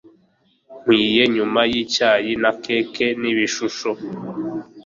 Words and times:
Nkwiye, 0.79 1.23
nyuma 1.35 1.59
yicyayi 1.71 2.31
na 2.41 2.51
keke 2.63 3.05
nibishusho, 3.21 3.89